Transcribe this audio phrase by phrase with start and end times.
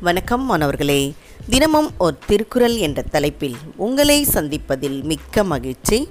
[0.00, 1.12] வணக்கம் மாணவர்களே.
[1.50, 6.08] தினமும் ஒரு திருக்குறள் என்ற தலைப்பில் உங்களை சந்திப்பதில் மிக்க மகிழ்ச்சி.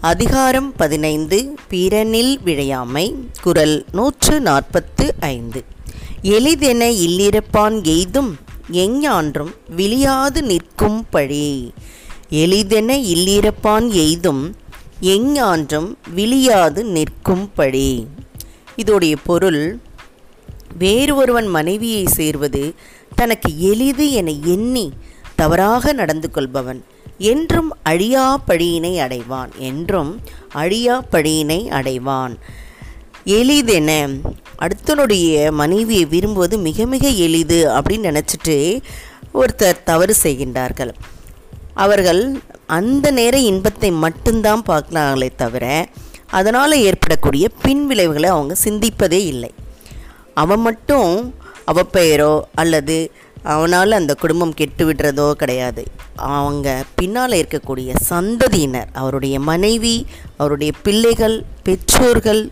[0.00, 5.64] அதிகாரம் பதினைந்து பிறனில் விழையாமை குரல் நூற்று நாற்பத்து ஐந்து.
[6.22, 8.36] எளிதென இல்லிருப்பான் எய்தும்
[8.72, 11.72] எஞ்ஞான்றும் விழியாது நிற்கும் பழி.
[12.30, 14.54] எளிதென இல்லிருப்பான் எய்தும்
[15.00, 18.06] எஞ்ஞான்றும் விழியாது நிற்கும் பழி.
[18.76, 19.78] இதோடைய பொருள்
[20.78, 22.74] வேறு ஒருவன் மனைவியை சேர்வது
[23.14, 24.86] தனக்கு எளிது என எண்ணி
[25.34, 26.80] தவறாக நடந்து கொள்பவன்.
[27.18, 29.50] என்றும் அழியா பழியினை அடைவான்.
[29.58, 30.10] என்றும்
[30.54, 32.34] அழியா பழியினை அடைவான்.
[33.26, 33.90] எளிதென
[34.58, 38.56] அடுத்தனுடைய மனைவியை விரும்புவது மிக மிக எளிது அப்படின்னு நினச்சிட்டு
[39.34, 40.92] ஒருத்தர் தவறு செய்கின்றார்கள்.
[41.74, 42.22] அவர்கள்
[42.66, 45.64] அந்த நேர இன்பத்தை மட்டும்தான் பார்க்கலாங்களே தவிர
[46.30, 49.50] அதனால் ஏற்படக்கூடிய பின் விளைவுகளை அவங்க சிந்திப்பதே இல்லை.
[50.42, 51.12] அவன் மட்டும்
[51.70, 52.96] அவ பெயரோ அல்லது
[53.54, 55.82] அவனால் அந்த குடும்பம் கெட்டு விடுறதோ கிடையாது.
[56.36, 59.96] அவங்க பின்னால் இருக்கக்கூடிய சந்ததியினர் அவருடைய மனைவி
[60.40, 62.42] அவருடைய பிள்ளைகள் பெற்றோர்கள்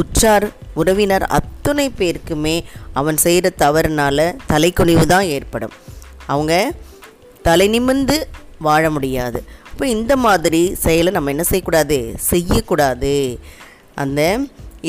[0.00, 0.46] உற்றார்
[0.80, 2.56] உறவினர் அத்தனை பேருக்குமே
[3.00, 5.74] அவன் செய்கிற தவறுனால தலைக்குனிவு தான் ஏற்படும்.
[6.32, 6.54] அவங்க
[7.48, 8.18] தலை நிமிர்ந்து
[8.66, 9.40] வாழ முடியாது.
[9.72, 11.98] இப்போ இந்த மாதிரி செயலை நம்ம என்ன செய்யக்கூடாது?
[12.30, 13.14] செய்யக்கூடாது.
[14.02, 14.20] அந்த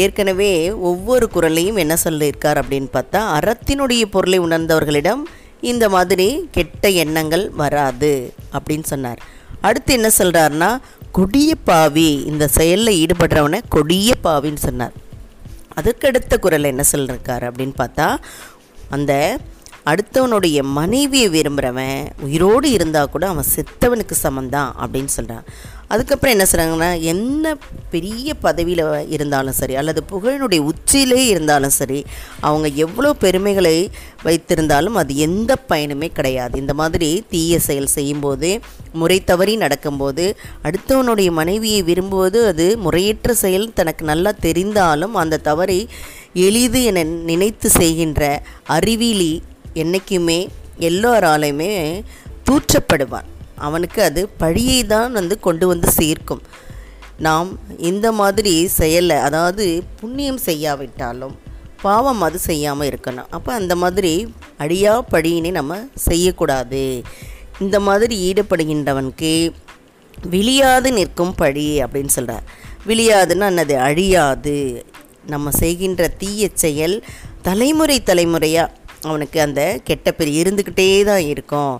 [0.00, 0.52] ஏற்கனவே
[0.88, 5.22] ஒவ்வொரு குரலையும் என்ன சொல்லியிருக்கார் அப்படின்னு பார்த்தா அறத்தினுடைய பொருளை உணர்ந்தவர்களிடம்
[5.60, 8.12] இந்த மாதிரி கெட்ட எண்ணங்கள் வராது
[8.52, 9.20] அப்படின்னு சொன்னார்.
[9.60, 10.70] அடுத்து என்ன சொல்கிறாருன்னா
[11.12, 14.94] கொடிய பாவி இந்த செயலில் ஈடுபடுறவனை கொடிய பாவின்னு சொன்னார்.
[15.80, 18.08] அதுக்கடுத்த குரல் என்ன சொல்லியிருக்காரு அப்படின்னு பார்த்தா
[18.90, 19.12] அந்த
[19.86, 25.44] அடுத்தவனுடைய மனைவியை விரும்புகிறவன் உயிரோடு இருந்தால் கூட அவன் செத்தவனுக்கு சமந்தான் அப்படின்னு சொல்கிறான்
[25.88, 27.56] அதுக்கப்புறம் என்ன சொல்கிறாங்கன்னா என்ன
[27.90, 32.04] பெரிய பதவியில் இருந்தாலும் சரி அல்லது புகழினுடைய உச்சியிலே இருந்தாலும் சரி
[32.40, 33.90] அவங்க எவ்வளோ பெருமைகளை
[34.24, 36.58] வைத்திருந்தாலும் அது எந்த பயனுமே கிடையாது.
[36.58, 38.60] இந்த மாதிரி தீய செயல் செய்யும்போது
[38.92, 45.88] முறை தவறி நடக்கும்போது அடுத்தவனுடைய மனைவியை விரும்புவது அது முறையற்ற செயல் தனக்கு நல்லா தெரிந்தாலும் அந்த தவறை
[46.32, 49.42] எளிது என நினைத்து செய்கின்ற அறிவிலி
[49.74, 52.02] என்றைக்குமே எல்லோராலையுமே
[52.46, 53.28] தூற்றப்படுவான்.
[53.56, 56.42] அவனுக்கு அது பழியை தான் வந்து கொண்டு வந்து சேர்க்கும்.
[57.18, 61.34] நாம் இந்த மாதிரி செயலை அதாவது புண்ணியம் செய்யாவிட்டாலும்
[61.82, 63.28] பாவம் அது செய்யாமல் இருக்கணும்.
[63.30, 67.02] அப்போ அந்த மாதிரி அழியா படியினை நம்ம செய்யக்கூடாது.
[67.60, 69.52] இந்த மாதிரி ஈடுபடுகின்றவனுக்கு
[70.30, 72.44] விழியாது நிற்கும் பழி அப்படின்னு சொல்கிறார்
[72.86, 73.74] விழியாதுன்னா என்னது?
[73.74, 74.84] அழியாது.
[75.26, 77.04] நம்ம செய்கின்ற தீய செயல்
[77.42, 78.72] தலைமுறை தலைமுறையாக
[79.08, 81.74] அவனுக்கு அந்த கெட்ட பேர் இருந்துக்கிட்டே தான் இருக்கும்.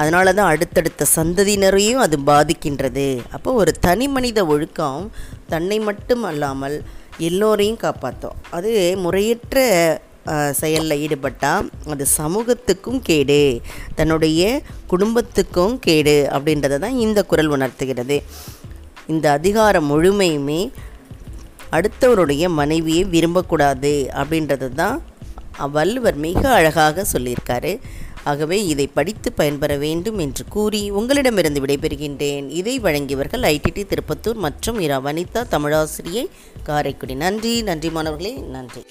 [0.00, 3.08] அதனால தான் அடுத்தடுத்த சந்ததியினரையும் அது பாதிக்கின்றது.
[3.36, 5.04] அப்போ ஒரு தனி மனித ஒழுக்கம்
[5.52, 6.76] தன்னை மட்டும் அல்லாமல்
[7.28, 8.38] எல்லோரையும் காப்பாற்றும்.
[8.56, 8.72] அது
[9.04, 9.62] முறையற்ற
[10.60, 13.42] செயலில் ஈடுபட்டால் அது சமூகத்துக்கும் கேடு
[13.98, 14.42] தன்னுடைய
[14.92, 18.18] குடும்பத்துக்கும் கேடு அப்படின்றத தான் இந்த குரல் உணர்த்துகிறது.
[19.14, 20.60] இந்த அதிகாரம் முழுமையுமே
[21.76, 24.96] அடுத்தவருடைய மனைவியை விரும்பக்கூடாது அப்படின்றது தான்
[25.58, 27.80] வள்ளுவர் மிக அழகாக சொல்லியிருக்காரு.
[28.24, 32.50] ஆகவே இதை படித்து பயன்பெற வேண்டும் என்று கூறி உங்களிடமிருந்து விடைபெறுகின்றேன்.
[32.50, 36.26] இதை வழங்கியவர்கள் ஐடிடி திருப்பத்தூர் மற்றும் இரா வனிதா தமிழாசிரியை
[36.62, 37.14] காரைக்குடி.
[37.14, 38.86] நன்றி நன்றி மாணவர்களே நன்றி.